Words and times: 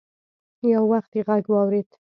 يو 0.71 0.83
وخت 0.91 1.11
يې 1.17 1.21
غږ 1.27 1.45
واورېد. 1.49 1.89